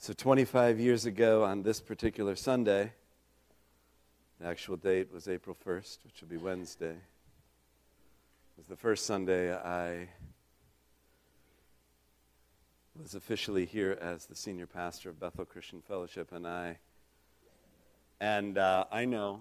[0.00, 2.92] So, 25 years ago on this particular Sunday,
[4.40, 6.92] the actual date was April 1st, which will be Wednesday.
[6.92, 6.98] It
[8.56, 10.08] was the first Sunday I
[12.94, 16.78] was officially here as the senior pastor of Bethel Christian Fellowship, and I
[18.20, 19.40] and uh, I know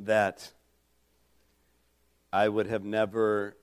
[0.00, 0.52] that
[2.30, 3.56] I would have never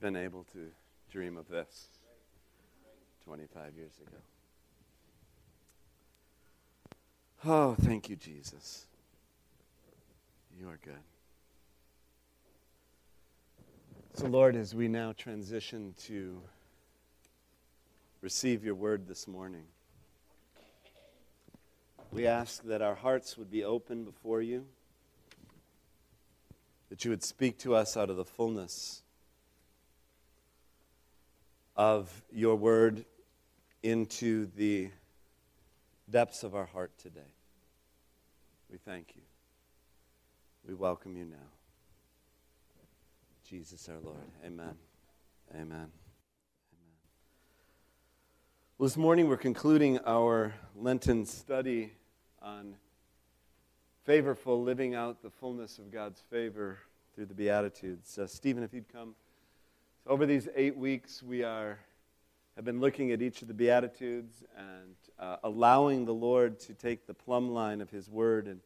[0.00, 0.70] been able to
[1.10, 1.88] dream of this
[3.24, 4.18] 25 years ago.
[7.46, 8.86] Oh, thank you, Jesus.
[10.58, 10.94] You are good.
[14.14, 16.40] So, Lord, as we now transition to
[18.20, 19.64] receive your word this morning,
[22.12, 24.66] we ask that our hearts would be open before you,
[26.90, 29.02] that you would speak to us out of the fullness
[31.76, 33.04] of your word
[33.84, 34.88] into the
[36.10, 37.20] depths of our heart today.
[38.70, 39.20] We thank you.
[40.66, 41.36] We welcome you now.
[43.46, 44.16] Jesus our Lord.
[44.42, 44.74] Amen.
[45.54, 45.66] Amen.
[45.66, 45.90] Amen.
[48.78, 51.92] Well, this morning we're concluding our Lenten study
[52.40, 52.76] on
[54.06, 56.78] favorful living out the fullness of God's favor
[57.14, 58.18] through the Beatitudes.
[58.18, 59.14] Uh, Stephen, if you'd come.
[60.04, 61.78] So over these eight weeks, we are
[62.56, 67.06] have been looking at each of the Beatitudes and uh, allowing the Lord to take
[67.06, 68.60] the plumb line of His Word and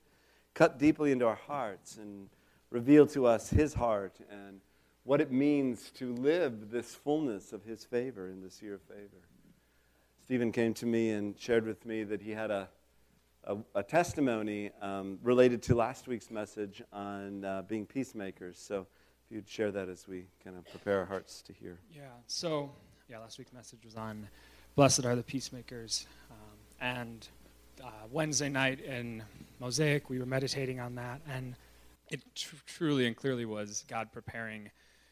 [0.55, 2.29] cut deeply into our hearts and
[2.71, 4.61] reveal to us His heart and
[5.05, 9.29] what it means to live this fullness of His favor in this year of favor.
[10.29, 12.69] Stephen came to me and shared with me that he had a,
[13.45, 18.59] a, a testimony um, related to last week's message on uh, being peacemakers.
[18.59, 18.87] So
[19.25, 21.79] if you'd share that as we kind of prepare our hearts to hear.
[21.91, 22.73] Yeah, so
[23.09, 24.29] yeah, last week's message was on
[24.77, 26.07] Blessed are the Peacemakers.
[26.31, 27.29] Um, and
[27.83, 29.23] uh, Wednesday night in
[29.61, 31.23] Mosaic, we were meditating on that.
[31.27, 31.57] And
[32.11, 34.71] it tr- truly and clearly was God preparing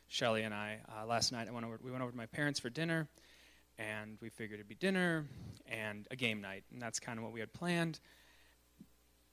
[0.08, 0.80] Shelly and I.
[0.90, 3.08] Uh, last night, I went over, we went over to my parents for dinner.
[3.78, 5.24] And we figured it'd be dinner
[5.66, 6.64] and a game night.
[6.72, 7.98] And that's kind of what we had planned.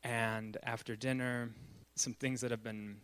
[0.04, 1.50] And after dinner,
[1.96, 2.96] some things that have been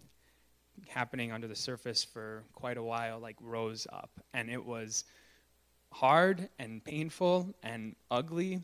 [0.87, 5.03] happening under the surface for quite a while like rose up and it was
[5.91, 8.61] hard and painful and ugly,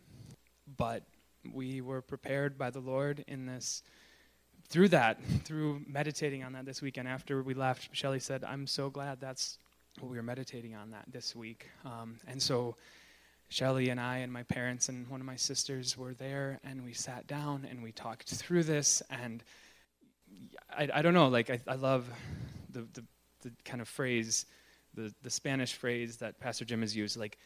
[0.77, 1.03] but
[1.53, 3.83] we were prepared by the Lord in this.
[4.67, 8.89] Through that, through meditating on that this weekend, after we left, Shelly said, I'm so
[8.89, 9.59] glad that's
[9.99, 11.69] what we were meditating on that this week.
[11.85, 12.75] Um, and so
[13.49, 16.93] Shelly and I and my parents and one of my sisters were there, and we
[16.93, 19.03] sat down and we talked through this.
[19.11, 19.43] And
[20.75, 22.09] I, I don't know, like, I, I love
[22.71, 23.03] the, the,
[23.41, 24.47] the kind of phrase,
[24.95, 27.37] the, the Spanish phrase that Pastor Jim has used, like,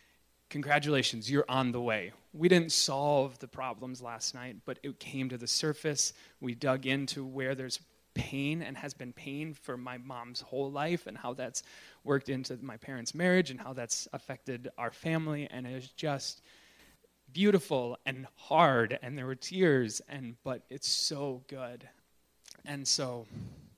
[0.49, 2.11] congratulations, you're on the way.
[2.33, 6.13] We didn't solve the problems last night, but it came to the surface.
[6.41, 7.79] We dug into where there's
[8.15, 11.63] pain and has been pain for my mom's whole life and how that's
[12.03, 15.47] worked into my parents' marriage and how that's affected our family.
[15.49, 16.41] And it is just
[17.33, 21.87] beautiful and hard and there were tears and but it's so good
[22.65, 23.25] and so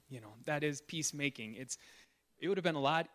[0.09, 1.77] you know that is peacemaking it's
[2.39, 3.09] it would have been a lot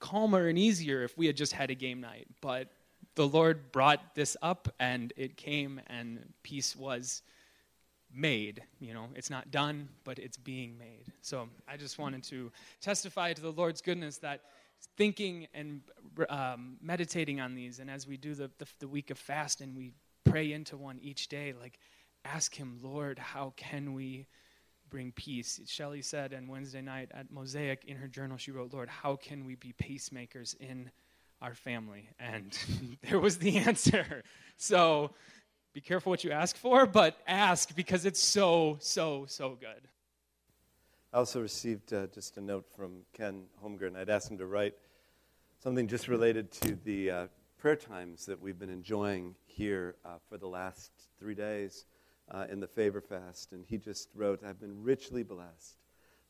[0.00, 2.26] calmer and easier if we had just had a game night.
[2.40, 2.68] But
[3.14, 7.22] the Lord brought this up and it came and peace was
[8.12, 8.62] made.
[8.80, 11.06] You know, it's not done, but it's being made.
[11.22, 12.50] So I just wanted to
[12.80, 14.40] testify to the Lord's goodness that
[14.96, 15.82] thinking and
[16.28, 19.76] um, meditating on these, and as we do the, the, the week of fast and
[19.76, 19.92] we
[20.24, 21.78] pray into one each day, like
[22.24, 24.26] ask Him, Lord, how can we
[24.90, 25.60] bring peace.
[25.66, 29.44] Shelley said on Wednesday night at Mosaic in her journal, she wrote, Lord, how can
[29.44, 30.90] we be peacemakers in
[31.40, 32.08] our family?
[32.18, 32.56] And
[33.08, 34.22] there was the answer.
[34.56, 35.12] So
[35.72, 39.88] be careful what you ask for, but ask because it's so, so, so good.
[41.12, 43.96] I also received uh, just a note from Ken Holmgren.
[43.96, 44.74] I'd asked him to write
[45.62, 47.26] something just related to the uh,
[47.58, 51.84] prayer times that we've been enjoying here uh, for the last three days
[52.30, 53.52] uh, in the favor fast.
[53.52, 55.76] And he just wrote, I've been richly blessed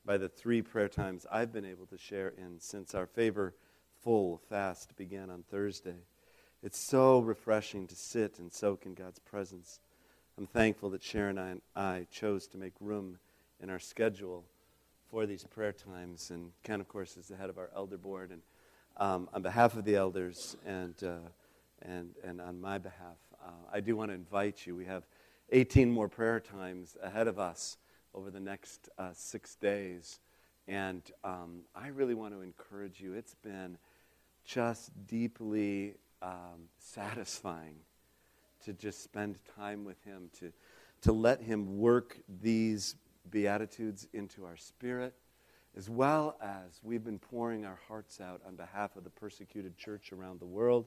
[0.04, 3.54] by the three prayer times I've been able to share in since our favor
[4.02, 5.98] full fast began on Thursday.
[6.62, 9.80] It's so refreshing to sit and soak in God's presence.
[10.38, 13.18] I'm thankful that Sharon and I chose to make room
[13.62, 14.44] in our schedule
[15.10, 16.30] for these prayer times.
[16.30, 18.30] And Ken, of course, is the head of our elder board.
[18.30, 18.42] And
[18.96, 21.28] um, on behalf of the elders and, uh,
[21.82, 24.76] and, and on my behalf, uh, I do want to invite you.
[24.76, 25.04] We have
[25.52, 27.76] 18 more prayer times ahead of us
[28.14, 30.20] over the next uh, six days.
[30.68, 33.14] And um, I really want to encourage you.
[33.14, 33.78] It's been
[34.44, 37.76] just deeply um, satisfying
[38.64, 40.52] to just spend time with Him, to,
[41.02, 42.96] to let Him work these
[43.30, 45.14] Beatitudes into our spirit,
[45.76, 50.12] as well as we've been pouring our hearts out on behalf of the persecuted church
[50.12, 50.86] around the world.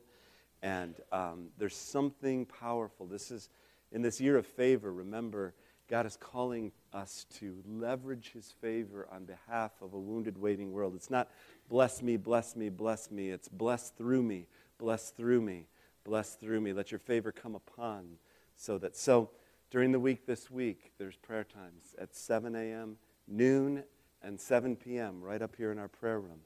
[0.62, 3.06] And um, there's something powerful.
[3.06, 3.50] This is,
[3.94, 5.54] in this year of favor, remember,
[5.88, 10.96] God is calling us to leverage his favor on behalf of a wounded, waiting world.
[10.96, 11.30] It's not
[11.70, 13.30] bless me, bless me, bless me.
[13.30, 14.48] It's bless through me,
[14.80, 15.68] bless through me,
[16.04, 16.74] bless through me.
[16.74, 18.18] Let your favor come upon
[18.56, 18.98] so that.
[18.98, 19.30] So
[19.70, 22.98] during the week this week, there's prayer times at 7 a.m.,
[23.28, 23.84] noon,
[24.24, 25.22] and 7 p.m.
[25.22, 26.40] right up here in our prayer room.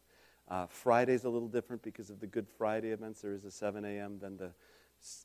[0.50, 3.22] Uh, Friday's a little different because of the Good Friday events.
[3.22, 4.52] There is a 7 a.m., then the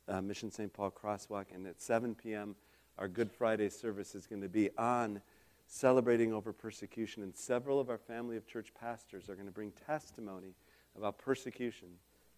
[0.07, 0.71] uh, Mission St.
[0.71, 2.55] Paul Crosswalk, and at 7 p.m.,
[2.97, 5.21] our Good Friday service is going to be on
[5.67, 7.23] celebrating over persecution.
[7.23, 10.53] And several of our family of church pastors are going to bring testimony
[10.95, 11.87] about persecution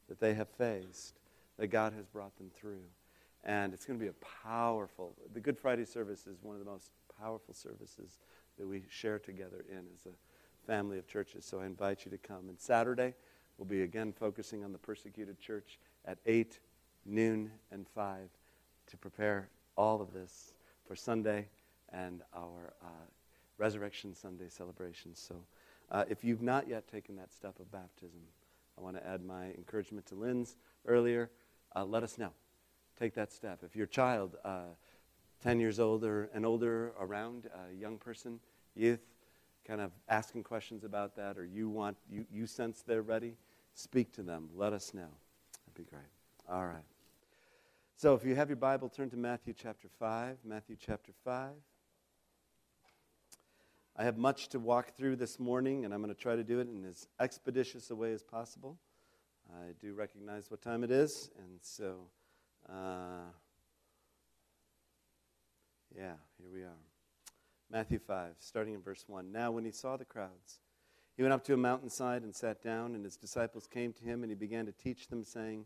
[0.08, 1.20] that they have faced,
[1.58, 2.84] that God has brought them through.
[3.44, 6.70] And it's going to be a powerful, the Good Friday service is one of the
[6.70, 8.18] most powerful services
[8.58, 11.46] that we share together in as a family of churches.
[11.46, 12.50] So I invite you to come.
[12.50, 13.14] And Saturday,
[13.58, 16.60] we'll be again focusing on the persecuted church at 8,
[17.06, 18.30] noon, and 5
[18.88, 20.54] to prepare all of this
[20.88, 21.48] for Sunday
[21.92, 22.88] and our uh,
[23.58, 25.20] Resurrection Sunday celebrations.
[25.20, 25.36] So
[25.92, 28.22] uh, if you've not yet taken that step of baptism,
[28.78, 31.30] I want to add my encouragement to Lynn's earlier.
[31.76, 32.32] Uh, let us know.
[33.00, 33.60] Take that step.
[33.64, 34.74] If your child, uh,
[35.44, 38.40] 10 years older and older, around a young person,
[38.76, 39.02] youth,
[39.66, 43.36] kind of asking questions about that, or you want you, you sense they're ready,
[43.74, 44.50] speak to them.
[44.56, 45.10] Let us know.
[45.66, 46.10] That'd be great.
[46.50, 46.84] All right.
[47.98, 50.40] So if you have your Bible, turn to Matthew chapter 5.
[50.44, 51.52] Matthew chapter 5.
[53.96, 56.60] I have much to walk through this morning, and I'm going to try to do
[56.60, 58.78] it in as expeditious a way as possible.
[59.50, 62.10] I do recognize what time it is, and so,
[62.70, 63.32] uh,
[65.96, 66.82] yeah, here we are.
[67.72, 69.32] Matthew 5, starting in verse 1.
[69.32, 70.60] Now, when he saw the crowds,
[71.16, 74.22] he went up to a mountainside and sat down, and his disciples came to him,
[74.22, 75.66] and he began to teach them, saying,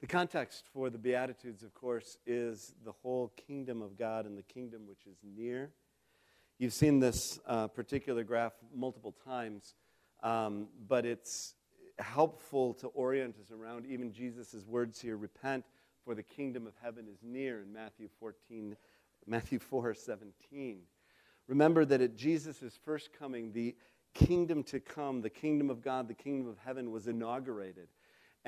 [0.00, 4.42] the context for the Beatitudes, of course, is the whole kingdom of God and the
[4.42, 5.72] kingdom which is near.
[6.58, 9.74] You've seen this uh, particular graph multiple times,
[10.22, 11.54] um, but it's
[11.98, 15.64] helpful to orient us around even Jesus' words here repent,
[16.04, 18.76] for the kingdom of heaven is near in Matthew 14,
[19.26, 20.78] Matthew 4 17.
[21.48, 23.74] Remember that at Jesus' first coming, the
[24.14, 27.88] kingdom to come, the kingdom of God, the kingdom of heaven was inaugurated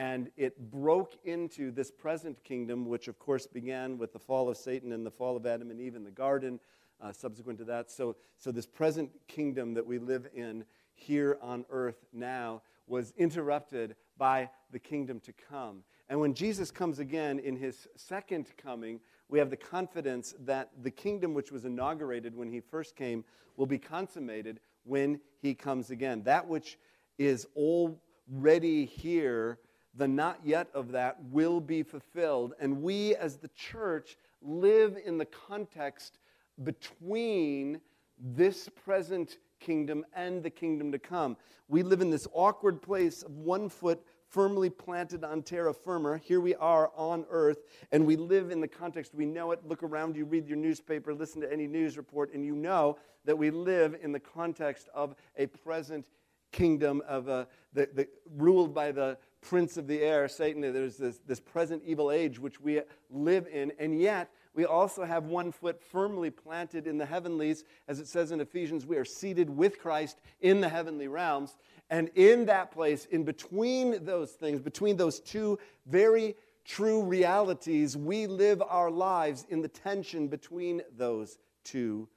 [0.01, 4.57] and it broke into this present kingdom, which of course began with the fall of
[4.57, 6.59] Satan and the fall of Adam and Eve in the garden,
[7.03, 7.91] uh, subsequent to that.
[7.91, 10.65] So, so, this present kingdom that we live in
[10.95, 15.83] here on earth now was interrupted by the kingdom to come.
[16.09, 20.91] And when Jesus comes again in his second coming, we have the confidence that the
[20.91, 23.23] kingdom which was inaugurated when he first came
[23.59, 26.23] will be consummated when he comes again.
[26.23, 26.79] That which
[27.19, 29.59] is already here
[29.95, 32.55] the not yet of that will be fulfilled.
[32.61, 36.19] And we as the church live in the context
[36.63, 37.81] between
[38.19, 41.37] this present kingdom and the kingdom to come.
[41.69, 46.19] We live in this awkward place of one foot firmly planted on terra firma.
[46.19, 49.15] Here we are on earth, and we live in the context.
[49.15, 49.61] We know it.
[49.67, 53.37] Look around you, read your newspaper, listen to any news report, and you know that
[53.37, 56.07] we live in the context of a present
[56.53, 60.61] kingdom of a, the, the, ruled by the prince of the air, Satan.
[60.61, 62.81] There's this, this present evil age which we
[63.11, 67.65] live in, and yet we also have one foot firmly planted in the heavenlies.
[67.89, 71.57] As it says in Ephesians, we are seated with Christ in the heavenly realms.
[71.89, 78.27] And in that place, in between those things, between those two very true realities, we
[78.27, 82.09] live our lives in the tension between those two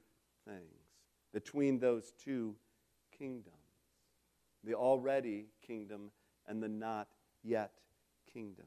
[0.47, 0.89] things,
[1.33, 2.55] between those two
[3.17, 3.55] kingdoms
[4.63, 6.11] the already kingdom
[6.47, 7.07] and the not
[7.43, 7.71] yet
[8.31, 8.65] kingdom.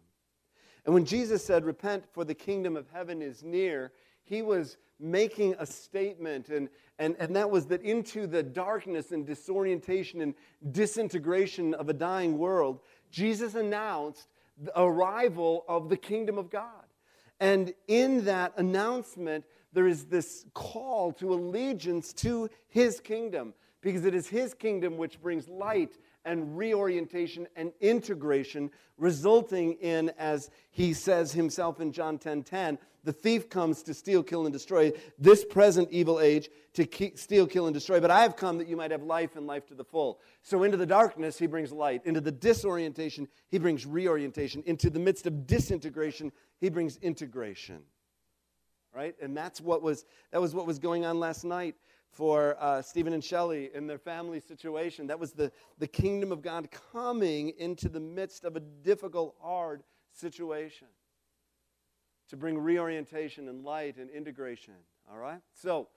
[0.85, 3.93] And when Jesus said, Repent, for the kingdom of heaven is near,
[4.23, 6.69] he was making a statement, and,
[6.99, 10.35] and, and that was that into the darkness and disorientation and
[10.71, 12.81] disintegration of a dying world,
[13.11, 14.29] Jesus announced
[14.59, 16.71] the arrival of the kingdom of God.
[17.41, 23.53] And in that announcement, there is this call to allegiance to his kingdom
[23.83, 30.51] because it is his kingdom which brings light and reorientation and integration, resulting in, as
[30.71, 34.93] he says himself in John 10 10, the thief comes to steal, kill, and destroy
[35.17, 38.01] this present evil age to steal, kill, and destroy.
[38.01, 40.19] But I have come that you might have life and life to the full.
[40.43, 42.05] So into the darkness, he brings light.
[42.05, 44.65] Into the disorientation, he brings reorientation.
[44.67, 47.83] Into the midst of disintegration, he brings integration.
[48.93, 49.15] Right?
[49.23, 51.77] And that's what was, that was what was going on last night
[52.17, 55.07] for uh, Stephen and Shelley in their family situation.
[55.07, 59.83] That was the, the kingdom of God coming into the midst of a difficult, hard
[60.13, 60.89] situation
[62.31, 64.75] to bring reorientation and light and integration.
[65.11, 65.41] All right?
[65.53, 65.89] So,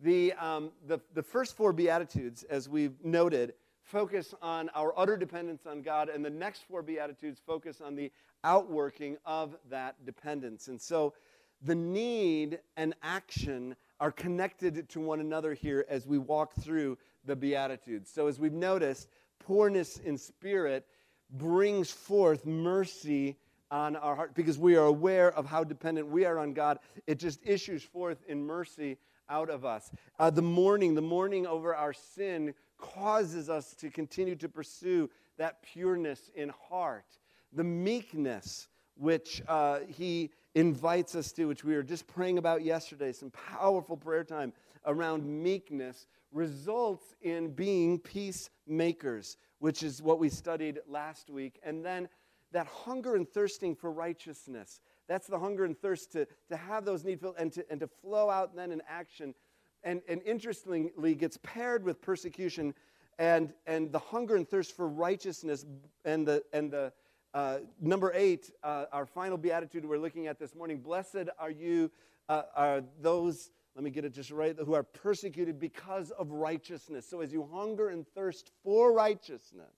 [0.00, 5.66] the, um, the, the first four Beatitudes, as we've noted, focus on our utter dependence
[5.66, 8.10] on God, and the next four Beatitudes focus on the
[8.42, 10.66] outworking of that dependence.
[10.66, 11.14] And so,
[11.62, 17.36] the need and action are connected to one another here as we walk through the
[17.36, 18.10] Beatitudes.
[18.10, 19.08] So, as we've noticed,
[19.38, 20.86] poorness in spirit
[21.30, 23.36] brings forth mercy
[23.70, 26.78] on our heart because we are aware of how dependent we are on God.
[27.06, 28.98] It just issues forth in mercy
[29.28, 29.90] out of us.
[30.18, 35.08] Uh, the mourning, the mourning over our sin causes us to continue to pursue
[35.38, 37.06] that pureness in heart.
[37.52, 43.12] The meekness, which uh, he invites us to, which we were just praying about yesterday,
[43.12, 44.52] some powerful prayer time
[44.86, 51.60] around meekness, results in being peacemakers, which is what we studied last week.
[51.62, 52.08] And then
[52.52, 54.80] that hunger and thirsting for righteousness.
[55.08, 57.86] That's the hunger and thirst to, to have those needs filled and to, and to
[57.86, 59.34] flow out then in action.
[59.82, 62.74] And, and interestingly, gets paired with persecution
[63.18, 65.66] and, and the hunger and thirst for righteousness.
[66.04, 66.92] And the, and the
[67.34, 71.90] uh, number eight, uh, our final beatitude we're looking at this morning Blessed are you,
[72.28, 77.06] uh, are those, let me get it just right, who are persecuted because of righteousness.
[77.10, 79.74] So as you hunger and thirst for righteousness,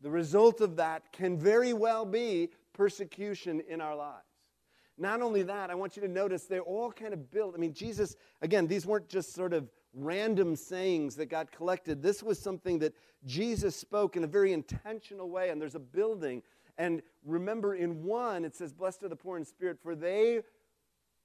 [0.00, 4.22] the result of that can very well be persecution in our lives.
[4.98, 7.54] Not only that, I want you to notice they're all kind of built.
[7.54, 12.02] I mean, Jesus, again, these weren't just sort of random sayings that got collected.
[12.02, 16.42] This was something that Jesus spoke in a very intentional way, and there's a building.
[16.78, 20.42] And remember, in one, it says, Blessed are the poor in spirit, for they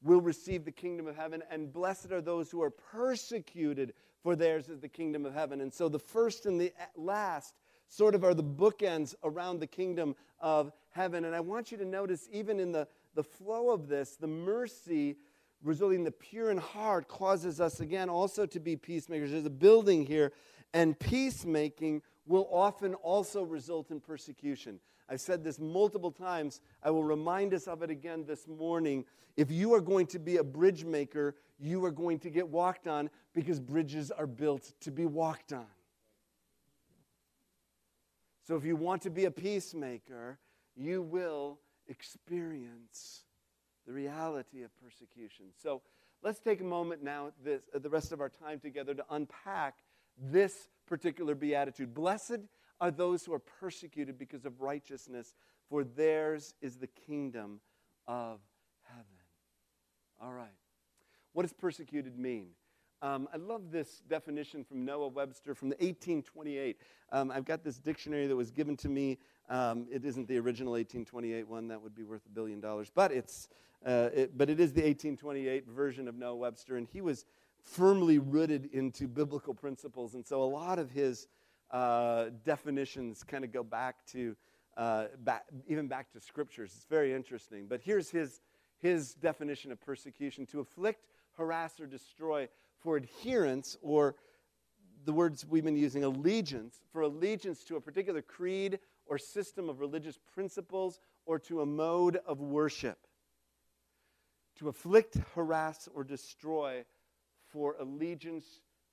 [0.02, 4.70] will receive the kingdom of heaven, and blessed are those who are persecuted, for theirs
[4.70, 5.62] is the kingdom of heaven.
[5.62, 7.56] And so the first and the last
[7.88, 11.26] sort of are the bookends around the kingdom of heaven.
[11.26, 15.18] And I want you to notice, even in the, the flow of this, the mercy
[15.64, 19.32] resulting the pure in heart causes us again also to be peacemakers.
[19.32, 20.32] There's a building here,
[20.74, 24.80] and peacemaking will often also result in persecution.
[25.10, 26.62] I've said this multiple times.
[26.82, 29.06] I will remind us of it again this morning.
[29.36, 32.88] If you are going to be a bridge maker, you are going to get walked
[32.88, 35.68] on because bridges are built to be walked on.
[38.48, 40.40] So if you want to be a peacemaker,
[40.76, 43.24] you will experience
[43.86, 45.46] the reality of persecution.
[45.62, 45.82] So
[46.24, 49.80] let's take a moment now, this, the rest of our time together, to unpack
[50.18, 51.94] this particular beatitude.
[51.94, 52.40] Blessed
[52.80, 55.34] are those who are persecuted because of righteousness,
[55.70, 57.60] for theirs is the kingdom
[58.08, 58.40] of
[58.84, 59.06] heaven.
[60.22, 60.50] All right.
[61.34, 62.50] What does persecuted mean?
[63.04, 66.78] Um, I love this definition from Noah Webster from the 1828.
[67.12, 69.18] Um, I've got this dictionary that was given to me.
[69.50, 72.92] Um, it isn't the original 1828 one; that would be worth a billion dollars.
[72.94, 73.50] But it's,
[73.84, 77.26] uh, it, but it is the 1828 version of Noah Webster, and he was
[77.60, 81.28] firmly rooted into biblical principles, and so a lot of his
[81.72, 84.36] uh, definitions kind of go back to
[84.78, 86.74] uh, back, even back to scriptures.
[86.76, 87.66] It's very interesting.
[87.68, 88.42] But here's his
[88.78, 92.48] his definition of persecution: to afflict, harass, or destroy
[92.82, 94.16] for adherence, or
[95.06, 99.80] the words we've been using, allegiance, for allegiance to a particular creed or system of
[99.80, 102.98] religious principles or to a mode of worship.
[104.60, 106.84] To afflict, harass, or destroy
[107.52, 108.46] for allegiance,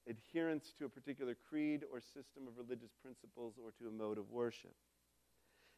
[0.08, 4.30] adherence to a particular creed or system of religious principles or to a mode of
[4.30, 4.74] worship.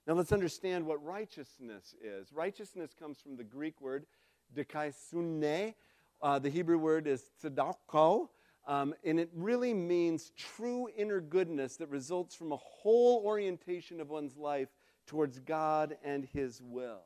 [0.07, 2.33] Now let's understand what righteousness is.
[2.33, 4.07] Righteousness comes from the Greek word
[4.57, 5.75] dikaiosune,
[6.23, 8.29] uh, the Hebrew word is tzedakah,
[8.67, 14.11] um, and it really means true inner goodness that results from a whole orientation of
[14.11, 14.69] one's life
[15.07, 17.03] towards God and His will.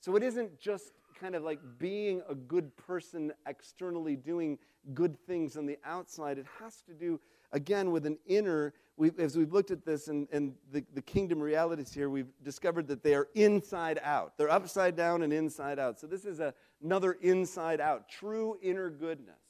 [0.00, 4.58] So it isn't just kind of like being a good person externally, doing
[4.94, 6.38] good things on the outside.
[6.38, 7.20] It has to do,
[7.52, 11.40] again, with an inner we, as we've looked at this and, and the, the kingdom
[11.40, 14.36] realities here, we've discovered that they are inside out.
[14.36, 16.00] They're upside down and inside out.
[16.00, 19.40] So this is a, another inside out, true inner goodness.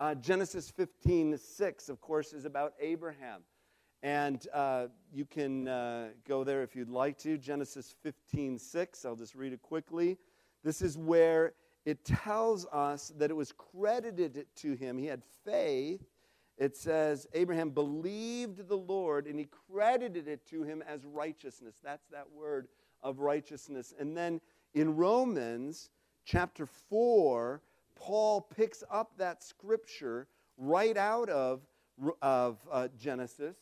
[0.00, 3.42] Uh, Genesis 15, 6, of course, is about Abraham.
[4.02, 7.38] And uh, you can uh, go there if you'd like to.
[7.38, 9.04] Genesis 15, 6.
[9.04, 10.18] I'll just read it quickly.
[10.62, 11.54] This is where
[11.86, 14.98] it tells us that it was credited to him.
[14.98, 16.02] He had faith
[16.56, 21.76] it says, Abraham believed the Lord and he credited it to him as righteousness.
[21.82, 22.68] That's that word
[23.02, 23.92] of righteousness.
[23.98, 24.40] And then
[24.72, 25.90] in Romans
[26.24, 27.62] chapter 4,
[27.94, 30.26] Paul picks up that scripture
[30.56, 31.60] right out of,
[32.22, 33.56] of uh, Genesis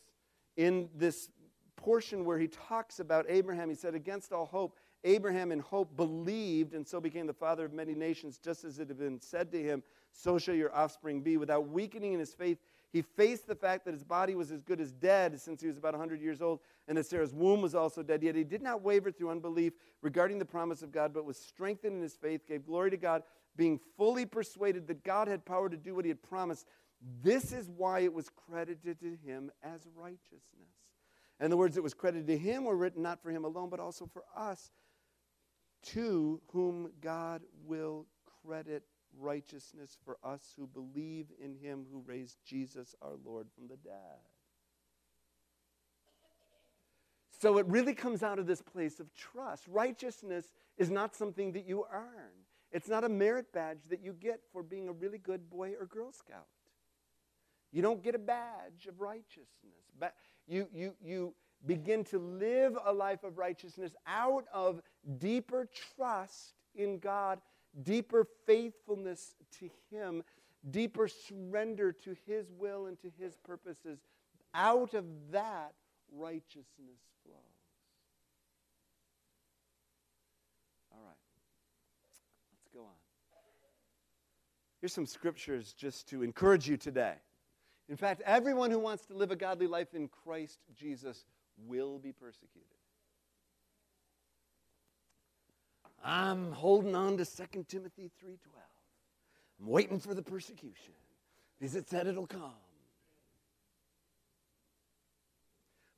[0.57, 1.31] in this
[1.77, 3.69] portion where he talks about Abraham.
[3.69, 7.73] He said, Against all hope, Abraham in hope believed and so became the father of
[7.73, 11.37] many nations, just as it had been said to him, So shall your offspring be.
[11.37, 12.59] Without weakening in his faith,
[12.93, 15.79] he faced the fact that his body was as good as dead since he was
[15.79, 18.23] about 100 years old, and that Sarah's womb was also dead.
[18.23, 19.73] Yet he did not waver through unbelief
[20.03, 23.23] regarding the promise of God, but was strengthened in his faith, gave glory to God,
[23.57, 26.67] being fully persuaded that God had power to do what he had promised.
[27.23, 30.43] This is why it was credited to him as righteousness.
[31.41, 33.81] And the words that was credited to him were written not for him alone, but
[33.81, 34.71] also for us,
[35.83, 38.07] to whom God will
[38.45, 38.85] credit
[39.19, 44.21] righteousness for us who believe in him who raised Jesus our Lord from the dead.
[47.41, 49.65] So it really comes out of this place of trust.
[49.67, 52.31] Righteousness is not something that you earn,
[52.71, 55.87] it's not a merit badge that you get for being a really good boy or
[55.87, 56.47] Girl Scout.
[57.73, 59.49] You don't get a badge of righteousness.
[60.47, 61.35] You, you, you
[61.67, 64.83] begin to live a life of righteousness out of
[65.19, 67.41] deeper trust in God
[67.83, 70.23] deeper faithfulness to Him,
[70.71, 73.99] deeper surrender to His will and to His purposes.
[74.55, 75.73] Out of that,
[76.13, 77.37] righteousness flows.
[80.93, 81.17] All right,
[82.53, 82.97] let's go on.
[84.81, 87.15] Here's some scriptures just to encourage you today.
[87.89, 91.25] In fact, everyone who wants to live a godly life in Christ Jesus
[91.67, 92.72] will be persecuted.
[96.05, 98.39] I'm holding on to 2 Timothy 3:12.
[99.61, 100.95] I'm waiting for the persecution
[101.59, 102.55] because it said it'll come.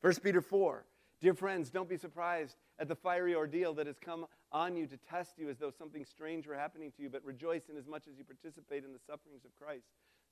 [0.02, 0.84] 1 Peter 4.
[1.20, 4.98] Dear friends, don't be surprised at the fiery ordeal that has come on you to
[4.98, 8.06] test you as though something strange were happening to you, but rejoice in as much
[8.06, 9.86] as you participate in the sufferings of Christ,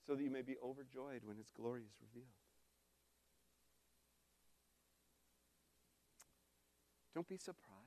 [0.06, 2.28] so that you may be overjoyed when his glory is revealed.
[7.14, 7.82] Don't be surprised.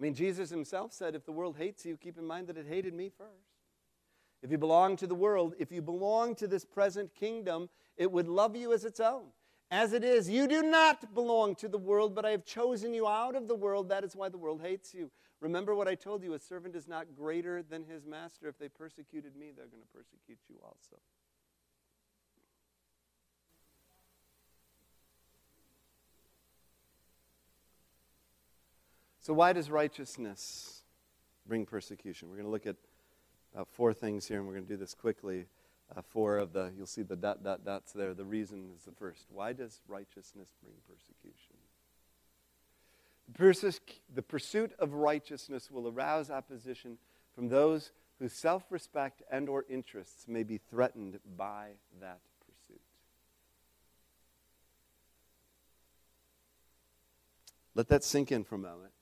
[0.00, 2.66] I mean, Jesus himself said, if the world hates you, keep in mind that it
[2.66, 3.50] hated me first.
[4.42, 8.26] If you belong to the world, if you belong to this present kingdom, it would
[8.26, 9.24] love you as its own.
[9.70, 13.06] As it is, you do not belong to the world, but I have chosen you
[13.06, 13.90] out of the world.
[13.90, 15.10] That is why the world hates you.
[15.40, 18.48] Remember what I told you a servant is not greater than his master.
[18.48, 20.96] If they persecuted me, they're going to persecute you also.
[29.20, 30.82] So, why does righteousness
[31.46, 32.28] bring persecution?
[32.30, 32.76] We're going to look at
[33.54, 35.46] about four things here, and we're going to do this quickly.
[35.94, 38.14] Uh, four of the, you'll see the dot, dot, dots there.
[38.14, 39.26] The reason is the first.
[39.30, 41.56] Why does righteousness bring persecution?
[44.14, 46.98] The pursuit of righteousness will arouse opposition
[47.34, 52.80] from those whose self-respect and or interests may be threatened by that pursuit.
[57.74, 58.92] Let that sink in for a moment.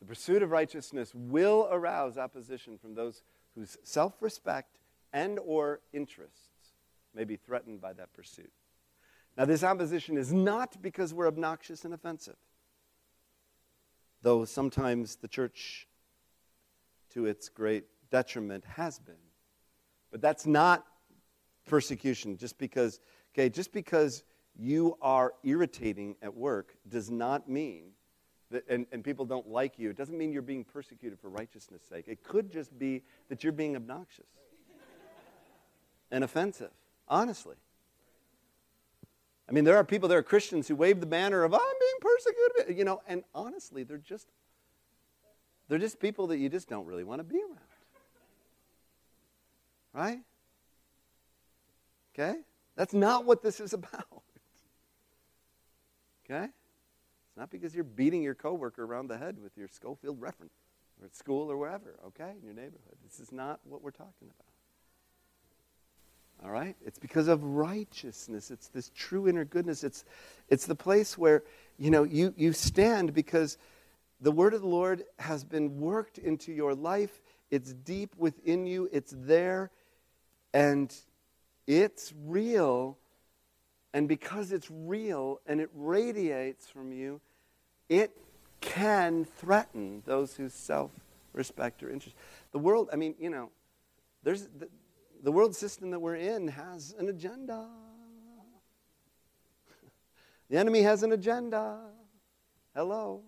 [0.00, 3.22] The pursuit of righteousness will arouse opposition from those
[3.54, 4.78] whose self-respect
[5.12, 6.72] and or interests
[7.14, 8.52] may be threatened by that pursuit.
[9.36, 12.36] Now this opposition is not because we're obnoxious and offensive.
[14.22, 15.86] Though sometimes the church
[17.10, 19.14] to its great detriment has been.
[20.10, 20.84] But that's not
[21.66, 23.00] persecution just because
[23.34, 24.24] okay, just because
[24.56, 27.92] you are irritating at work does not mean
[28.50, 31.82] that, and, and people don't like you, it doesn't mean you're being persecuted for righteousness'
[31.88, 32.04] sake.
[32.08, 34.26] It could just be that you're being obnoxious
[36.10, 36.72] and offensive,
[37.08, 37.56] honestly.
[39.48, 42.00] I mean, there are people, there are Christians who wave the banner of, I'm being
[42.00, 44.28] persecuted, you know, and honestly, they're just,
[45.68, 47.58] they're just people that you just don't really want to be around.
[49.92, 50.20] Right?
[52.14, 52.38] Okay?
[52.76, 54.04] That's not what this is about.
[56.32, 56.46] Okay?
[57.30, 60.52] It's not because you're beating your coworker around the head with your Scofield reference
[61.00, 62.96] or at school or wherever, okay, in your neighborhood.
[63.04, 64.46] This is not what we're talking about.
[66.44, 66.74] All right?
[66.84, 68.50] It's because of righteousness.
[68.50, 69.84] It's this true inner goodness.
[69.84, 70.04] It's,
[70.48, 71.44] it's the place where,
[71.78, 73.58] you know, you, you stand because
[74.20, 77.20] the word of the Lord has been worked into your life.
[77.50, 78.88] It's deep within you.
[78.90, 79.70] It's there.
[80.52, 80.92] And
[81.66, 82.98] it's real.
[83.92, 87.20] And because it's real and it radiates from you,
[87.88, 88.16] it
[88.60, 90.90] can threaten those whose self
[91.32, 92.16] respect or interest.
[92.52, 93.50] The world, I mean, you know,
[94.22, 94.68] there's the,
[95.22, 97.66] the world system that we're in has an agenda.
[100.50, 101.78] The enemy has an agenda.
[102.74, 103.22] Hello.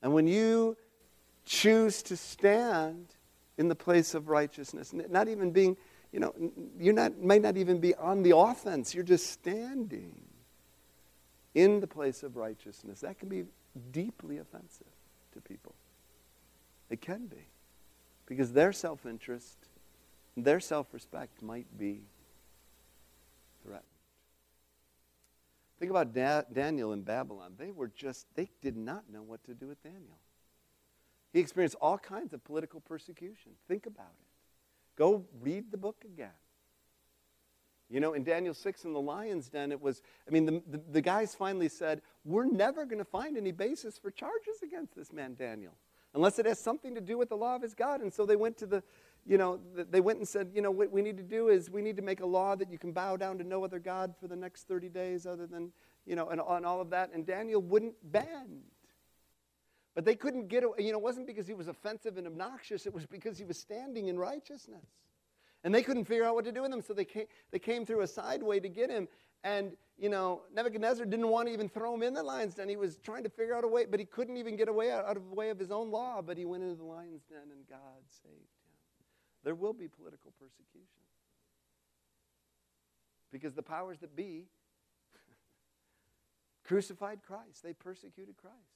[0.00, 0.76] And when you
[1.44, 3.06] choose to stand
[3.58, 5.76] in the place of righteousness, not even being,
[6.12, 6.34] you know,
[6.78, 8.94] you not might not even be on the offense.
[8.94, 10.20] You're just standing
[11.54, 13.00] in the place of righteousness.
[13.00, 13.44] That can be
[13.92, 14.86] deeply offensive
[15.32, 15.74] to people.
[16.90, 17.46] It can be.
[18.26, 19.56] Because their self interest,
[20.36, 22.00] their self respect might be
[23.62, 23.84] threatened.
[25.78, 27.54] Think about da- Daniel in Babylon.
[27.58, 30.18] They were just, they did not know what to do with Daniel.
[31.32, 33.52] He experienced all kinds of political persecution.
[33.68, 34.35] Think about it.
[34.96, 36.30] Go read the book again.
[37.88, 40.82] You know, in Daniel 6 in the lion's den, it was, I mean, the, the,
[40.90, 45.12] the guys finally said, We're never going to find any basis for charges against this
[45.12, 45.74] man, Daniel
[46.16, 48.00] unless it has something to do with the law of his God.
[48.00, 48.82] And so they went to the,
[49.26, 51.82] you know, they went and said, you know, what we need to do is we
[51.82, 54.26] need to make a law that you can bow down to no other God for
[54.26, 55.72] the next 30 days other than,
[56.06, 57.10] you know, and, and all of that.
[57.12, 58.62] And Daniel wouldn't bend.
[59.96, 60.76] But they couldn't get away.
[60.80, 63.58] You know, it wasn't because he was offensive and obnoxious, it was because he was
[63.58, 64.84] standing in righteousness.
[65.64, 67.84] And they couldn't figure out what to do with him, so they came, they came
[67.84, 69.08] through a side way to get him.
[69.42, 72.68] And, you know, Nebuchadnezzar didn't want to even throw him in the lion's den.
[72.68, 75.06] He was trying to figure out a way, but he couldn't even get away out,
[75.06, 76.20] out of the way of his own law.
[76.20, 78.74] But he went into the lion's den and God saved him.
[79.44, 81.02] There will be political persecution.
[83.32, 84.44] Because the powers that be
[86.64, 88.75] crucified Christ, they persecuted Christ.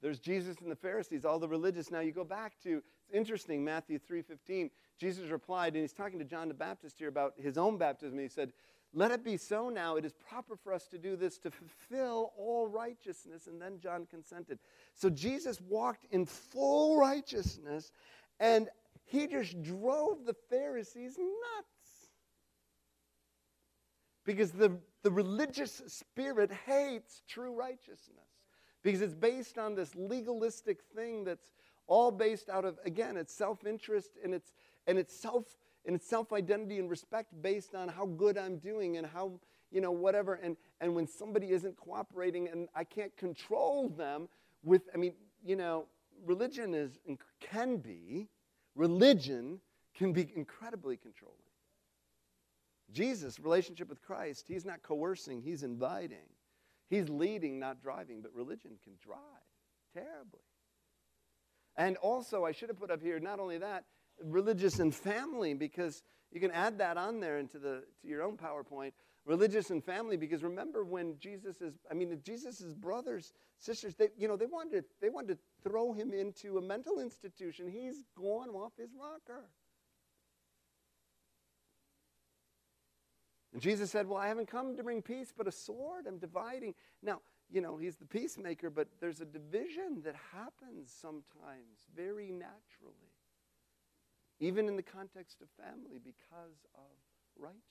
[0.00, 1.90] There's Jesus and the Pharisees, all the religious.
[1.90, 4.70] Now you go back to, it's interesting, Matthew 3.15.
[4.98, 8.18] Jesus replied, and he's talking to John the Baptist here about his own baptism.
[8.18, 8.52] He said,
[8.92, 9.96] Let it be so now.
[9.96, 13.48] It is proper for us to do this to fulfill all righteousness.
[13.48, 14.58] And then John consented.
[14.94, 17.90] So Jesus walked in full righteousness,
[18.38, 18.68] and
[19.04, 22.10] he just drove the Pharisees nuts.
[24.24, 28.37] Because the, the religious spirit hates true righteousness.
[28.88, 31.50] Because it's based on this legalistic thing that's
[31.88, 34.54] all based out of, again, it's self interest and it's
[34.86, 35.44] and it's self
[35.84, 39.32] and it's self-identity and respect based on how good I'm doing and how
[39.70, 40.40] you know whatever.
[40.42, 44.26] And and when somebody isn't cooperating and I can't control them
[44.64, 45.12] with I mean
[45.44, 45.84] you know
[46.24, 46.98] religion is
[47.40, 48.26] can be
[48.74, 49.60] religion
[49.94, 51.36] can be incredibly controlling.
[52.90, 56.24] Jesus relationship with Christ he's not coercing he's inviting
[56.88, 59.18] he's leading not driving but religion can drive
[59.94, 60.40] terribly
[61.76, 63.84] and also I should have put up here not only that
[64.22, 68.36] religious and family because you can add that on there into the to your own
[68.36, 68.92] PowerPoint.
[69.24, 74.26] Religious and family because remember when Jesus is I mean Jesus' brothers, sisters, they you
[74.26, 77.68] know they wanted they wanted to throw him into a mental institution.
[77.68, 79.50] He's gone off his rocker.
[83.52, 86.06] And Jesus said, Well, I haven't come to bring peace, but a sword.
[86.06, 86.74] I'm dividing.
[87.02, 93.08] Now, you know, he's the peacemaker, but there's a division that happens sometimes very naturally
[94.40, 96.90] even in the context of family, because of
[97.38, 97.64] righteousness.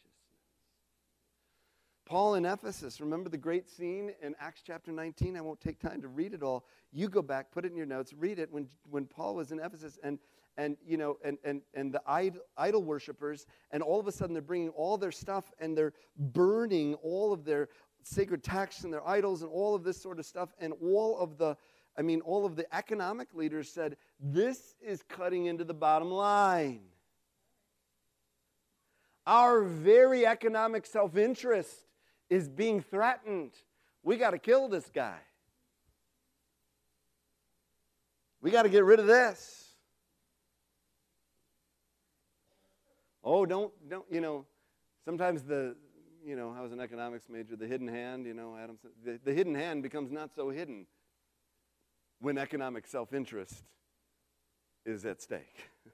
[2.05, 5.35] Paul in Ephesus, remember the great scene in Acts chapter 19?
[5.35, 6.65] I won't take time to read it all.
[6.93, 9.59] You go back, put it in your notes, read it when, when Paul was in
[9.59, 10.19] Ephesus and,
[10.57, 14.33] and, you know, and, and, and the idol, idol worshippers, and all of a sudden
[14.33, 17.69] they're bringing all their stuff and they're burning all of their
[18.03, 21.37] sacred texts and their idols and all of this sort of stuff, and all of
[21.37, 21.55] the
[21.97, 26.81] I mean, all of the economic leaders said, this is cutting into the bottom line.
[29.25, 31.83] Our very economic self interest
[32.29, 33.51] is being threatened.
[34.03, 35.17] We got to kill this guy.
[38.41, 39.66] We got to get rid of this.
[43.29, 44.45] Oh, don't, don't, you know,
[45.03, 45.75] sometimes the,
[46.25, 49.33] you know, I was an economics major, the hidden hand, you know, Adam the, the
[49.33, 50.87] hidden hand becomes not so hidden
[52.21, 53.65] when economic self interest
[54.85, 55.69] is at stake.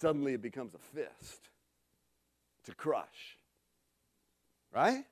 [0.00, 1.50] Suddenly it becomes a fist
[2.64, 3.36] to crush.
[4.72, 5.04] Right?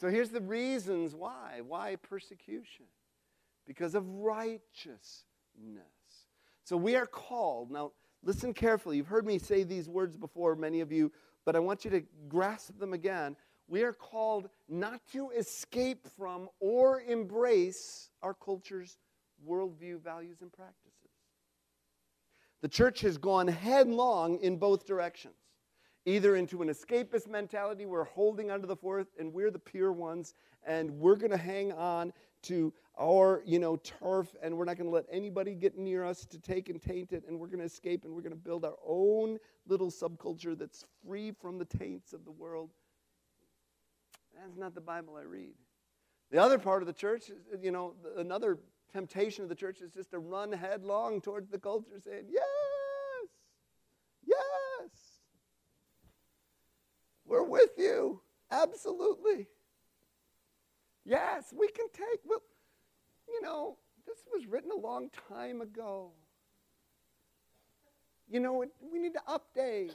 [0.00, 1.60] So here's the reasons why.
[1.66, 2.86] Why persecution?
[3.66, 5.00] Because of righteousness.
[6.62, 7.72] So we are called.
[7.72, 7.90] Now,
[8.26, 8.98] listen carefully.
[8.98, 11.10] You've heard me say these words before, many of you,
[11.44, 13.36] but I want you to grasp them again.
[13.68, 18.98] We are called not to escape from or embrace our culture's
[19.48, 20.92] worldview, values, and practices.
[22.62, 25.34] The church has gone headlong in both directions
[26.06, 30.34] either into an escapist mentality, we're holding onto the fourth and we're the pure ones,
[30.64, 32.12] and we're going to hang on
[32.42, 36.24] to our, you know, turf, and we're not going to let anybody get near us
[36.26, 38.64] to take and taint it, and we're going to escape, and we're going to build
[38.64, 42.70] our own little subculture that's free from the taints of the world.
[44.34, 45.54] That's not the Bible I read.
[46.30, 47.30] The other part of the church,
[47.60, 48.58] you know, another
[48.92, 53.28] temptation of the church is just to run headlong towards the culture saying, Yes,
[54.26, 54.90] yes,
[57.24, 58.20] we're with you.
[58.50, 59.46] Absolutely.
[61.04, 62.42] Yes, we can take, well,
[63.36, 66.10] you know, this was written a long time ago.
[68.30, 69.92] You know, we need to update.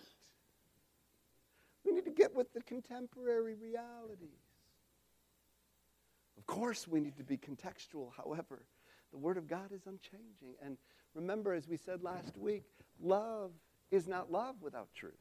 [1.86, 4.30] We need to get with the contemporary realities.
[6.38, 8.12] Of course, we need to be contextual.
[8.16, 8.64] However,
[9.12, 10.56] the Word of God is unchanging.
[10.64, 10.78] And
[11.14, 12.64] remember, as we said last week,
[13.02, 13.52] love
[13.90, 15.14] is not love without truth.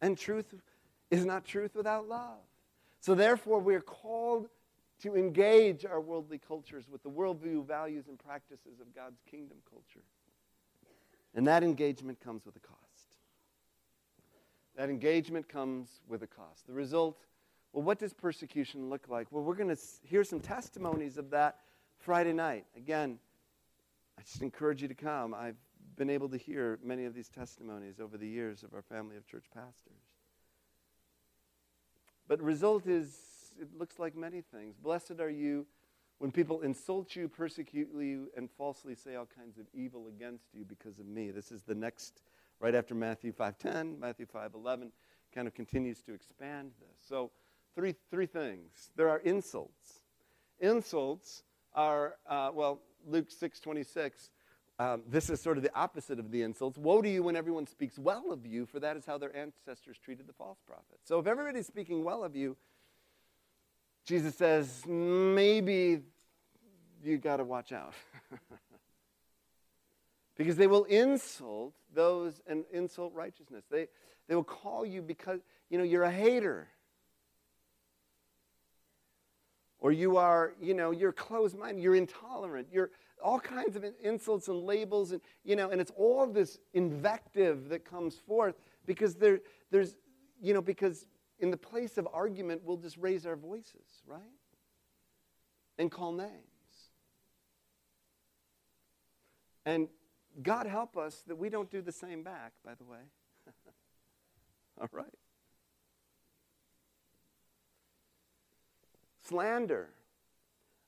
[0.00, 0.54] And truth
[1.10, 2.38] is not truth without love.
[3.00, 4.48] So, therefore, we are called
[5.02, 10.04] to engage our worldly cultures with the worldview, values, and practices of God's kingdom culture.
[11.34, 12.78] And that engagement comes with a cost.
[14.76, 16.66] That engagement comes with a cost.
[16.66, 17.18] The result,
[17.72, 19.26] well, what does persecution look like?
[19.30, 21.58] Well, we're going to hear some testimonies of that
[21.98, 22.64] Friday night.
[22.76, 23.18] Again,
[24.18, 25.34] I just encourage you to come.
[25.34, 25.56] I've
[25.96, 29.26] been able to hear many of these testimonies over the years of our family of
[29.26, 30.02] church pastors.
[32.28, 33.16] But the result is,
[33.60, 34.76] it looks like many things.
[34.76, 35.66] Blessed are you
[36.18, 40.64] when people insult you, persecute you, and falsely say all kinds of evil against you
[40.64, 41.30] because of me.
[41.30, 42.22] This is the next,
[42.60, 44.90] right after Matthew 5.10, Matthew 5.11
[45.34, 46.98] kind of continues to expand this.
[47.08, 47.30] So
[47.74, 48.90] three, three things.
[48.96, 50.00] There are insults.
[50.58, 51.44] Insults
[51.74, 54.30] are, uh, well, Luke 6.26,
[54.80, 56.78] um, this is sort of the opposite of the insults.
[56.78, 59.98] Woe to you when everyone speaks well of you, for that is how their ancestors
[59.98, 61.02] treated the false prophets.
[61.04, 62.56] So if everybody's speaking well of you,
[64.08, 66.00] Jesus says, maybe
[67.04, 67.92] you got to watch out.
[70.38, 73.64] because they will insult those and insult righteousness.
[73.70, 73.88] They,
[74.26, 76.68] they will call you because, you know, you're a hater.
[79.78, 82.90] Or you are, you know, you're closed minded, you're intolerant, you're
[83.22, 87.84] all kinds of insults and labels, and, you know, and it's all this invective that
[87.84, 88.54] comes forth
[88.86, 89.40] because there,
[89.70, 89.96] there's,
[90.40, 91.04] you know, because
[91.38, 94.20] in the place of argument, we'll just raise our voices, right?
[95.78, 96.30] And call names.
[99.64, 99.88] And
[100.42, 102.98] God help us that we don't do the same back, by the way.
[104.80, 105.06] all right.
[109.22, 109.90] Slander.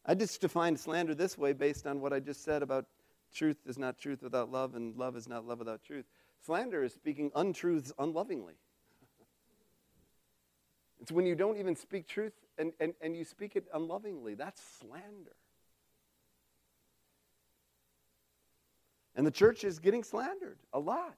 [0.07, 2.87] I just defined slander this way based on what I just said about
[3.33, 6.07] truth is not truth without love and love is not love without truth.
[6.45, 8.55] Slander is speaking untruths unlovingly.
[11.01, 14.35] It's when you don't even speak truth and, and, and you speak it unlovingly.
[14.35, 15.35] That's slander.
[19.17, 21.17] And the church is getting slandered a lot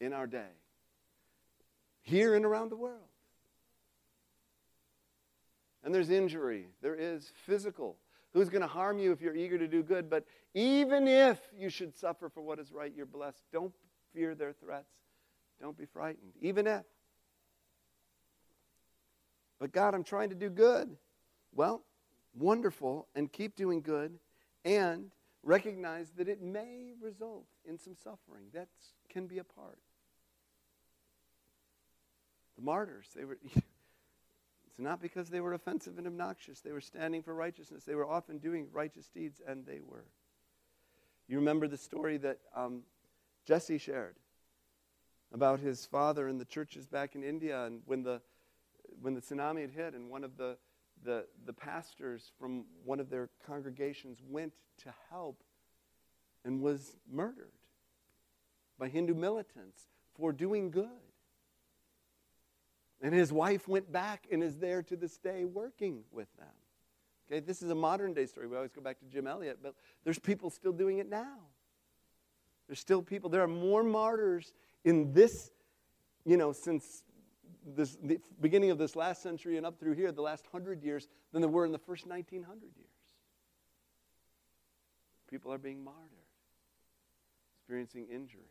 [0.00, 0.52] in our day,
[2.02, 3.00] here and around the world.
[5.82, 7.96] And there's injury, there is physical.
[8.32, 10.10] Who's going to harm you if you're eager to do good?
[10.10, 13.42] But even if you should suffer for what is right, you're blessed.
[13.50, 13.72] Don't
[14.12, 14.92] fear their threats.
[15.58, 16.32] Don't be frightened.
[16.42, 16.84] Even if.
[19.58, 20.96] But God, I'm trying to do good.
[21.54, 21.82] Well,
[22.34, 24.18] wonderful, and keep doing good,
[24.64, 25.10] and
[25.42, 28.46] recognize that it may result in some suffering.
[28.52, 28.68] That
[29.08, 29.78] can be a part.
[32.56, 33.38] The martyrs, they were.
[34.68, 36.60] It's not because they were offensive and obnoxious.
[36.60, 37.84] They were standing for righteousness.
[37.84, 40.04] They were often doing righteous deeds, and they were.
[41.28, 42.82] You remember the story that um,
[43.46, 44.16] Jesse shared
[45.32, 48.20] about his father and the churches back in India, and when the
[49.00, 50.56] when the tsunami had hit, and one of the
[51.04, 55.42] the, the pastors from one of their congregations went to help
[56.44, 57.52] and was murdered
[58.78, 60.88] by Hindu militants for doing good.
[63.00, 66.48] And his wife went back and is there to this day working with them.
[67.26, 68.46] Okay, this is a modern day story.
[68.46, 71.38] We always go back to Jim Elliot, but there's people still doing it now.
[72.68, 73.28] There's still people.
[73.28, 74.52] There are more martyrs
[74.84, 75.50] in this,
[76.24, 77.02] you know, since
[77.74, 81.08] this, the beginning of this last century and up through here, the last hundred years,
[81.32, 82.88] than there were in the first 1900 years.
[85.28, 86.02] People are being martyred.
[87.60, 88.50] experiencing injury.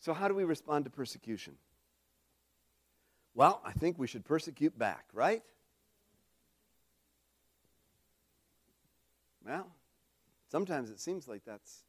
[0.00, 1.54] So, how do we respond to persecution?
[3.34, 5.42] Well, I think we should persecute back, right?
[9.44, 9.66] Well,
[10.50, 11.84] sometimes it seems like that's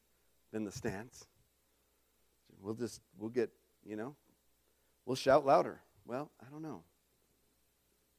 [0.52, 1.26] been the stance.
[2.62, 3.50] We'll just, we'll get,
[3.86, 4.16] you know,
[5.06, 5.80] we'll shout louder.
[6.06, 6.82] Well, I don't know.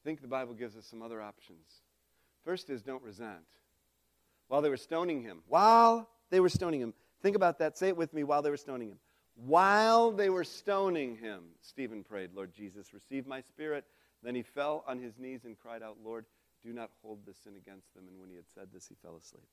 [0.01, 1.81] I think the Bible gives us some other options.
[2.43, 3.45] First is don't resent.
[4.47, 7.77] While they were stoning him, while they were stoning him, think about that.
[7.77, 8.99] Say it with me while they were stoning him.
[9.35, 13.85] While they were stoning him, Stephen prayed, Lord Jesus, receive my spirit.
[14.23, 16.25] Then he fell on his knees and cried out, Lord,
[16.63, 18.05] do not hold this sin against them.
[18.07, 19.47] And when he had said this, he fell asleep.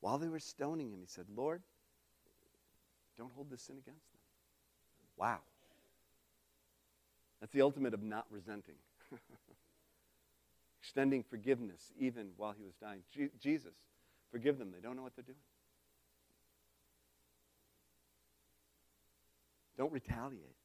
[0.00, 1.62] While they were stoning him, he said, Lord,
[3.16, 4.17] don't hold this sin against them.
[5.18, 5.38] Wow.
[7.40, 8.74] That's the ultimate of not resenting.
[10.82, 13.00] Extending forgiveness even while he was dying.
[13.14, 13.74] Je- Jesus,
[14.30, 14.72] forgive them.
[14.74, 15.36] They don't know what they're doing.
[19.76, 20.56] Don't retaliate.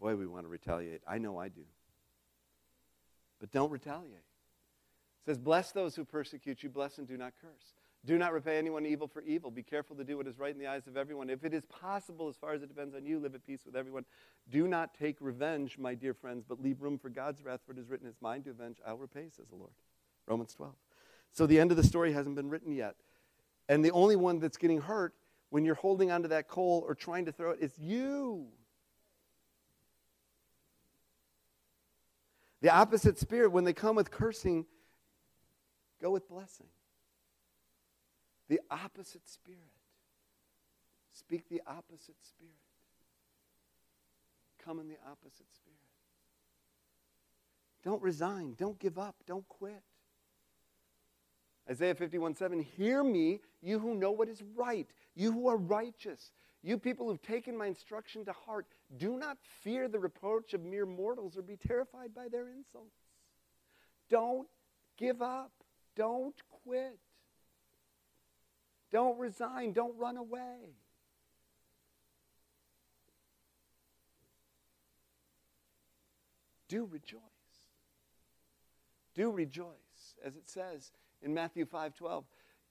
[0.00, 1.02] Boy, we want to retaliate.
[1.06, 1.62] I know I do.
[3.40, 4.12] But don't retaliate.
[4.12, 7.74] It says, Bless those who persecute you, bless and do not curse.
[8.06, 9.50] Do not repay anyone evil for evil.
[9.50, 11.28] Be careful to do what is right in the eyes of everyone.
[11.28, 13.74] If it is possible, as far as it depends on you, live at peace with
[13.74, 14.04] everyone.
[14.48, 17.78] Do not take revenge, my dear friends, but leave room for God's wrath, for it
[17.78, 19.72] is written, It's mine to avenge, I'll repay, says the Lord.
[20.28, 20.72] Romans 12.
[21.32, 22.94] So the end of the story hasn't been written yet.
[23.68, 25.12] And the only one that's getting hurt
[25.50, 28.46] when you're holding onto that coal or trying to throw it is you.
[32.62, 34.64] The opposite spirit, when they come with cursing,
[36.00, 36.68] go with blessing.
[38.48, 39.60] The opposite spirit.
[41.12, 42.52] Speak the opposite spirit.
[44.64, 45.78] Come in the opposite spirit.
[47.82, 48.54] Don't resign.
[48.58, 49.16] Don't give up.
[49.26, 49.82] Don't quit.
[51.68, 56.32] Isaiah 51 7, hear me, you who know what is right, you who are righteous,
[56.62, 58.66] you people who've taken my instruction to heart.
[58.98, 62.96] Do not fear the reproach of mere mortals or be terrified by their insults.
[64.08, 64.48] Don't
[64.96, 65.52] give up.
[65.96, 66.98] Don't quit.
[68.92, 69.72] Don't resign.
[69.72, 70.76] Don't run away.
[76.68, 77.20] Do rejoice.
[79.14, 82.24] Do rejoice, as it says in Matthew 5:12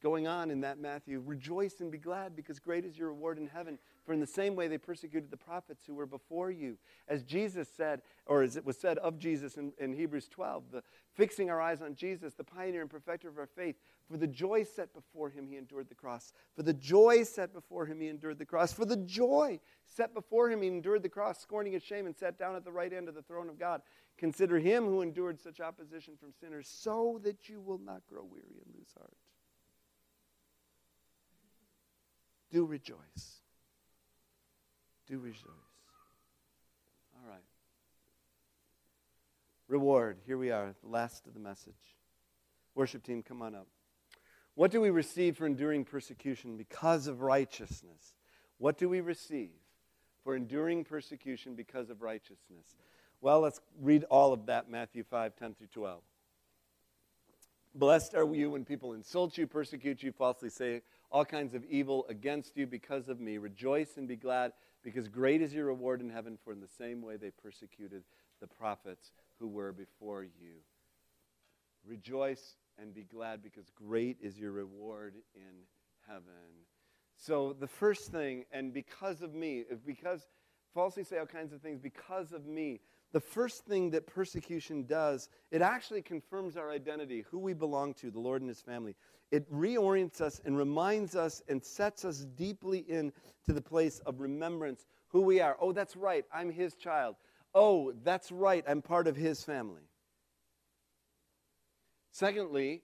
[0.06, 3.48] going on in that Matthew, rejoice and be glad because great is your reward in
[3.48, 3.80] heaven.
[4.06, 6.78] For in the same way they persecuted the prophets who were before you.
[7.08, 10.84] As Jesus said, or as it was said of Jesus in, in Hebrews 12, the,
[11.16, 14.64] fixing our eyes on Jesus, the pioneer and perfecter of our faith, for the joy
[14.64, 16.34] set before him, he endured the cross.
[16.56, 18.72] For the joy set before him, he endured the cross.
[18.72, 22.38] For the joy set before him, he endured the cross, scorning his shame, and sat
[22.38, 23.82] down at the right hand of the throne of God.
[24.20, 28.62] Consider him who endured such opposition from sinners, so that you will not grow weary
[28.64, 29.18] and lose heart.
[32.52, 33.42] Do rejoice.
[35.08, 35.44] Do rejoice.
[37.16, 37.44] All right.
[39.68, 40.18] Reward.
[40.26, 41.74] Here we are, the last of the message.
[42.76, 43.68] Worship team, come on up.
[44.56, 48.16] What do we receive for enduring persecution because of righteousness?
[48.58, 49.52] What do we receive
[50.24, 52.76] for enduring persecution because of righteousness?
[53.22, 56.02] Well, let's read all of that, Matthew 5, 10 through 12.
[57.74, 60.82] Blessed are you when people insult you, persecute you, falsely say
[61.16, 63.38] all kinds of evil against you because of me.
[63.38, 64.52] Rejoice and be glad,
[64.84, 68.04] because great is your reward in heaven, for in the same way they persecuted
[68.42, 70.56] the prophets who were before you.
[71.88, 75.64] Rejoice and be glad, because great is your reward in
[76.06, 76.66] heaven.
[77.16, 80.28] So, the first thing, and because of me, because
[80.74, 82.82] falsely say all kinds of things, because of me,
[83.14, 88.12] the first thing that persecution does, it actually confirms our identity, who we belong to,
[88.12, 88.98] the Lord and His family.
[89.32, 93.14] It reorients us and reminds us and sets us deeply into
[93.48, 95.58] the place of remembrance who we are.
[95.60, 97.16] Oh, that's right, I'm His child.
[97.54, 99.84] Oh, that's right, I'm part of His family.
[102.12, 102.84] Secondly,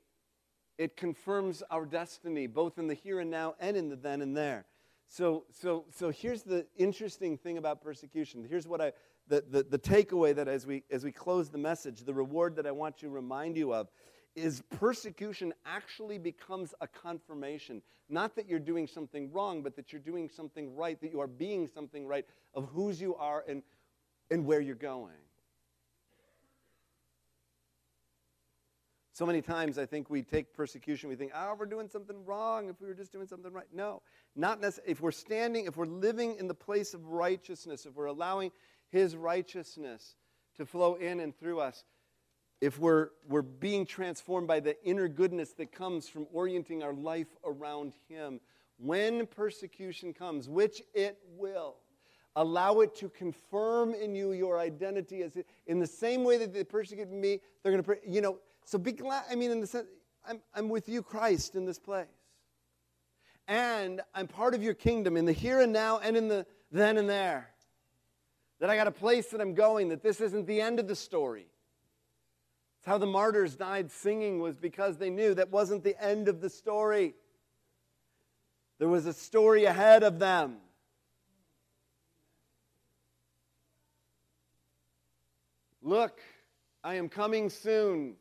[0.78, 4.36] it confirms our destiny, both in the here and now and in the then and
[4.36, 4.66] there.
[5.08, 8.46] So, so, so here's the interesting thing about persecution.
[8.50, 8.94] Here's what I,
[9.28, 12.66] the, the, the takeaway that as we, as we close the message, the reward that
[12.66, 13.90] I want to remind you of
[14.36, 17.82] is persecution actually becomes a confirmation.
[18.10, 21.28] Not that you're doing something wrong, but that you're doing something right, that you are
[21.28, 23.64] being something right of whose you are and,
[24.30, 25.14] and where you're going.
[29.14, 32.70] So many times I think we take persecution, we think, oh, we're doing something wrong
[32.70, 33.68] if we were just doing something right.
[33.74, 34.02] No,
[34.36, 34.92] not necessarily.
[34.92, 38.52] If we're standing, if we're living in the place of righteousness, if we're allowing
[38.90, 40.16] His righteousness
[40.56, 41.84] to flow in and through us,
[42.62, 47.36] if we're, we're being transformed by the inner goodness that comes from orienting our life
[47.44, 48.40] around Him,
[48.78, 51.76] when persecution comes, which it will,
[52.36, 55.38] allow it to confirm in you your identity as
[55.68, 58.92] in the same way that they persecuted me, they're going to, you know, so be
[58.92, 59.24] glad.
[59.30, 59.88] I mean, in the sense,
[60.26, 62.06] I'm, I'm with you, Christ, in this place.
[63.48, 66.98] And I'm part of your kingdom in the here and now and in the then
[66.98, 67.50] and there.
[68.60, 70.96] That I got a place that I'm going, that this isn't the end of the
[70.96, 71.48] story.
[72.82, 76.42] It's how the martyrs died singing, was because they knew that wasn't the end of
[76.42, 77.14] the story.
[78.80, 80.58] There was a story ahead of them.
[85.84, 86.22] Look,
[86.84, 88.16] I am coming soon.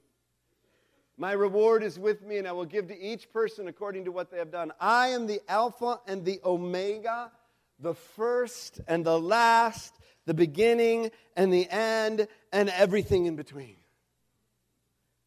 [1.16, 4.30] My reward is with me, and I will give to each person according to what
[4.30, 4.72] they have done.
[4.78, 7.32] I am the Alpha and the Omega,
[7.78, 9.94] the first and the last,
[10.26, 13.80] the beginning and the end, and everything in between.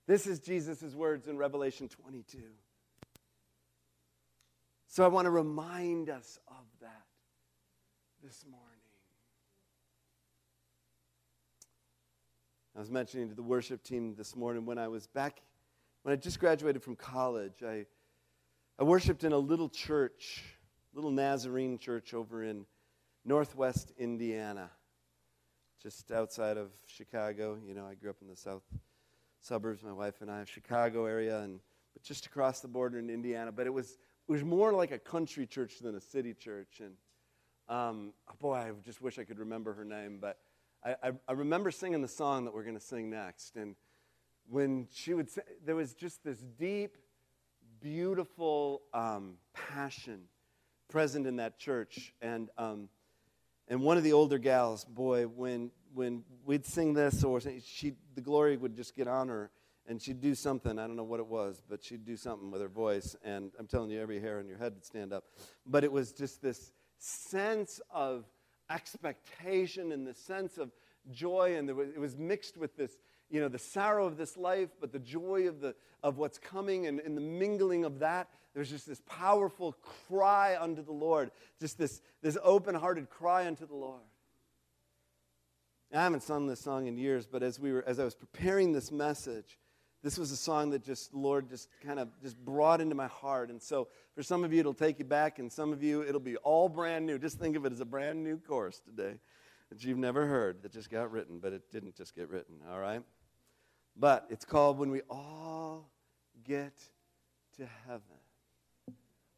[0.05, 2.39] This is Jesus' words in Revelation 22.
[4.87, 7.05] So I want to remind us of that
[8.23, 8.67] this morning.
[12.75, 15.41] I was mentioning to the worship team this morning when I was back
[16.03, 17.85] when I just graduated from college, I,
[18.77, 20.43] I worshiped in a little church,
[20.93, 22.65] little Nazarene church over in
[23.23, 24.69] northwest Indiana,
[25.81, 27.57] just outside of Chicago.
[27.65, 28.63] You know, I grew up in the south
[29.43, 31.59] suburbs, my wife and I, Chicago area, and
[31.93, 33.51] but just across the border in Indiana.
[33.51, 33.91] But it was
[34.27, 36.81] it was more like a country church than a city church.
[36.81, 36.93] And
[37.69, 40.39] um, boy, I just wish I could remember her name, but
[40.83, 43.75] I, I, I remember singing the song that we're going to sing next, and
[44.49, 46.97] when she would say, there was just this deep,
[47.79, 50.21] beautiful um, passion
[50.89, 52.13] present in that church.
[52.21, 52.89] And, um,
[53.67, 58.21] and one of the older gals, boy, when, when we'd sing this or she, the
[58.21, 59.51] glory would just get on her
[59.87, 60.79] and she'd do something.
[60.79, 63.15] I don't know what it was, but she'd do something with her voice.
[63.23, 65.25] And I'm telling you, every hair on your head would stand up.
[65.65, 68.25] But it was just this sense of
[68.69, 70.71] expectation and the sense of
[71.11, 71.55] joy.
[71.57, 72.97] And was, it was mixed with this
[73.33, 75.73] you know, the sorrow of this life, but the joy of, the,
[76.03, 78.29] of what's coming and, and the mingling of that.
[78.53, 79.75] There's just this powerful
[80.07, 84.03] cry unto the Lord, just this, this open hearted cry unto the Lord.
[85.93, 88.71] I haven't sung this song in years, but as, we were, as I was preparing
[88.71, 89.59] this message,
[90.01, 93.51] this was a song that just, Lord, just kind of just brought into my heart.
[93.51, 96.19] And so for some of you, it'll take you back, and some of you, it'll
[96.19, 97.19] be all brand new.
[97.19, 99.19] Just think of it as a brand new chorus today
[99.69, 102.79] that you've never heard that just got written, but it didn't just get written, all
[102.79, 103.03] right?
[103.95, 105.89] But it's called When We All
[106.43, 106.73] Get
[107.57, 108.01] to Heaven.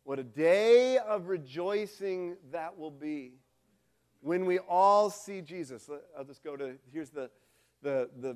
[0.05, 3.33] What a day of rejoicing that will be
[4.25, 5.87] when we all see Jesus.
[6.17, 7.29] I'll just go to here's the
[7.83, 8.35] the the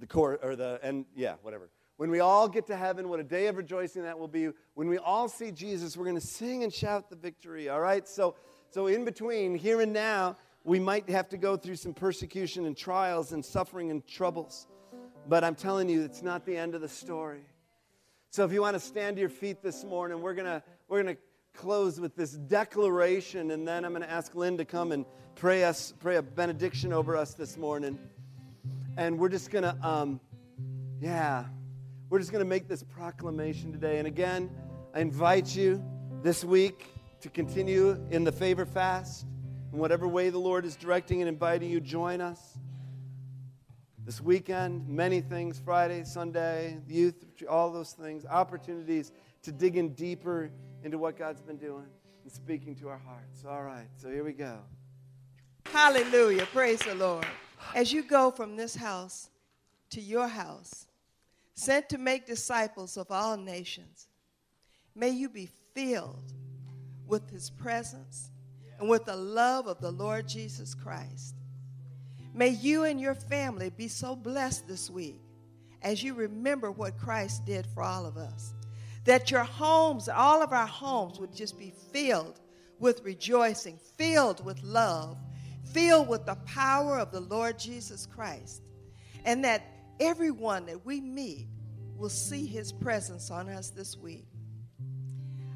[0.00, 1.70] the core or the and yeah, whatever.
[1.96, 4.50] When we all get to heaven, what a day of rejoicing that will be.
[4.74, 7.68] When we all see Jesus, we're going to sing and shout the victory.
[7.68, 8.06] All right?
[8.08, 8.34] So
[8.70, 12.76] so in between here and now, we might have to go through some persecution and
[12.76, 14.66] trials and suffering and troubles.
[15.28, 17.46] But I'm telling you, it's not the end of the story.
[18.30, 21.04] So if you want to stand to your feet this morning, we're going to we're
[21.04, 21.22] going to
[21.56, 25.64] close with this declaration and then I'm going to ask Lynn to come and pray
[25.64, 27.98] us pray a benediction over us this morning.
[28.96, 30.20] And we're just going to um
[31.00, 31.44] yeah,
[32.10, 33.98] we're just going to make this proclamation today.
[33.98, 34.50] And again,
[34.94, 35.82] I invite you
[36.22, 36.86] this week
[37.20, 39.26] to continue in the favor fast.
[39.72, 42.58] In whatever way the Lord is directing and inviting you, join us
[44.04, 49.10] this weekend, many things Friday, Sunday, youth, all those things, opportunities
[49.42, 50.50] to dig in deeper
[50.84, 51.86] into what God's been doing
[52.22, 53.44] and speaking to our hearts.
[53.48, 54.58] All right, so here we go.
[55.72, 56.46] Hallelujah.
[56.52, 57.26] Praise the Lord.
[57.74, 59.30] As you go from this house
[59.90, 60.86] to your house,
[61.54, 64.08] sent to make disciples of all nations,
[64.94, 66.32] may you be filled
[67.06, 68.30] with his presence
[68.78, 71.34] and with the love of the Lord Jesus Christ.
[72.34, 75.20] May you and your family be so blessed this week
[75.82, 78.52] as you remember what Christ did for all of us.
[79.06, 82.40] That your homes, all of our homes, would just be filled
[82.78, 85.18] with rejoicing, filled with love,
[85.72, 88.62] filled with the power of the Lord Jesus Christ.
[89.24, 89.62] And that
[90.00, 91.48] everyone that we meet
[91.96, 94.26] will see his presence on us this week.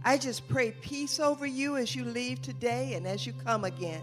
[0.02, 4.02] I just pray peace over you as you leave today and as you come again.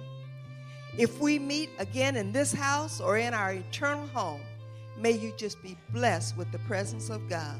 [0.97, 4.41] If we meet again in this house or in our eternal home,
[4.97, 7.59] may you just be blessed with the presence of God.